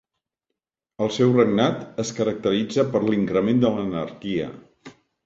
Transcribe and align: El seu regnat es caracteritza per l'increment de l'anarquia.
El 1.05 1.11
seu 1.17 1.33
regnat 1.35 1.83
es 2.03 2.11
caracteritza 2.19 2.87
per 2.97 3.03
l'increment 3.05 3.63
de 3.65 3.73
l'anarquia. 3.77 4.49